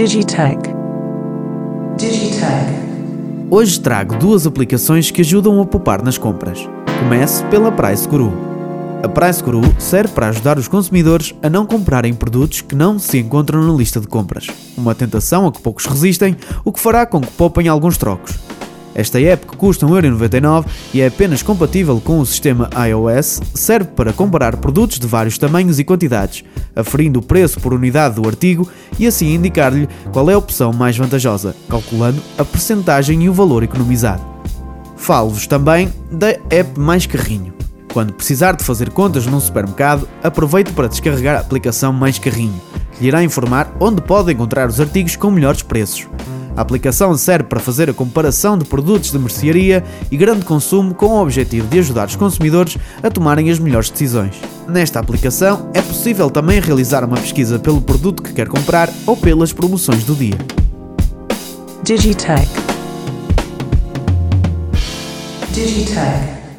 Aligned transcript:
Digitech. 0.00 0.58
Digitech. 1.98 2.72
Hoje 3.50 3.78
trago 3.78 4.16
duas 4.16 4.46
aplicações 4.46 5.10
que 5.10 5.20
ajudam 5.20 5.60
a 5.60 5.66
poupar 5.66 6.02
nas 6.02 6.16
compras. 6.16 6.66
Comece 7.00 7.44
pela 7.48 7.70
Price 7.70 8.08
Guru. 8.08 8.32
A 9.02 9.08
Price 9.10 9.42
Guru 9.42 9.60
serve 9.78 10.14
para 10.14 10.28
ajudar 10.28 10.56
os 10.56 10.68
consumidores 10.68 11.34
a 11.42 11.50
não 11.50 11.66
comprarem 11.66 12.14
produtos 12.14 12.62
que 12.62 12.74
não 12.74 12.98
se 12.98 13.18
encontram 13.18 13.62
na 13.62 13.74
lista 13.74 14.00
de 14.00 14.06
compras. 14.06 14.46
Uma 14.74 14.94
tentação 14.94 15.46
a 15.46 15.52
que 15.52 15.60
poucos 15.60 15.84
resistem, 15.84 16.34
o 16.64 16.72
que 16.72 16.80
fará 16.80 17.04
com 17.04 17.20
que 17.20 17.30
poupem 17.32 17.68
alguns 17.68 17.98
trocos. 17.98 18.38
Esta 18.94 19.20
app, 19.20 19.46
que 19.46 19.56
custa 19.56 19.86
1,99€ 19.86 20.66
e 20.92 21.00
é 21.00 21.06
apenas 21.06 21.42
compatível 21.42 22.00
com 22.04 22.18
o 22.18 22.26
sistema 22.26 22.68
iOS, 22.88 23.40
serve 23.54 23.90
para 23.90 24.12
comparar 24.12 24.56
produtos 24.56 24.98
de 24.98 25.06
vários 25.06 25.38
tamanhos 25.38 25.78
e 25.78 25.84
quantidades, 25.84 26.44
aferindo 26.74 27.20
o 27.20 27.22
preço 27.22 27.60
por 27.60 27.72
unidade 27.72 28.16
do 28.16 28.26
artigo 28.26 28.68
e 28.98 29.06
assim 29.06 29.34
indicar-lhe 29.34 29.88
qual 30.12 30.28
é 30.30 30.34
a 30.34 30.38
opção 30.38 30.72
mais 30.72 30.96
vantajosa, 30.96 31.54
calculando 31.68 32.20
a 32.36 32.44
percentagem 32.44 33.22
e 33.22 33.28
o 33.28 33.32
valor 33.32 33.62
economizado. 33.62 34.22
Falo-vos 34.96 35.46
também 35.46 35.92
da 36.10 36.28
app 36.50 36.78
Mais 36.78 37.06
Carrinho. 37.06 37.54
Quando 37.92 38.12
precisar 38.12 38.52
de 38.52 38.62
fazer 38.62 38.90
contas 38.90 39.26
num 39.26 39.40
supermercado, 39.40 40.08
aproveite 40.22 40.72
para 40.72 40.88
descarregar 40.88 41.36
a 41.36 41.40
aplicação 41.40 41.92
Mais 41.92 42.18
Carrinho, 42.18 42.60
que 42.92 43.02
lhe 43.02 43.08
irá 43.08 43.22
informar 43.22 43.74
onde 43.80 44.00
pode 44.00 44.32
encontrar 44.32 44.68
os 44.68 44.80
artigos 44.80 45.16
com 45.16 45.30
melhores 45.30 45.62
preços. 45.62 46.06
A 46.56 46.62
aplicação 46.62 47.16
serve 47.16 47.44
para 47.44 47.60
fazer 47.60 47.88
a 47.88 47.94
comparação 47.94 48.58
de 48.58 48.64
produtos 48.64 49.10
de 49.12 49.18
mercearia 49.18 49.84
e 50.10 50.16
grande 50.16 50.44
consumo 50.44 50.94
com 50.94 51.06
o 51.06 51.22
objetivo 51.22 51.68
de 51.68 51.78
ajudar 51.78 52.08
os 52.08 52.16
consumidores 52.16 52.76
a 53.02 53.10
tomarem 53.10 53.50
as 53.50 53.58
melhores 53.58 53.90
decisões. 53.90 54.34
Nesta 54.68 55.00
aplicação 55.00 55.70
é 55.72 55.80
possível 55.80 56.30
também 56.30 56.60
realizar 56.60 57.04
uma 57.04 57.16
pesquisa 57.16 57.58
pelo 57.58 57.80
produto 57.80 58.22
que 58.22 58.32
quer 58.32 58.48
comprar 58.48 58.88
ou 59.06 59.16
pelas 59.16 59.52
promoções 59.52 60.04
do 60.04 60.14
dia. 60.14 60.38
Digitech. 61.82 62.48
Digitech. 65.52 66.49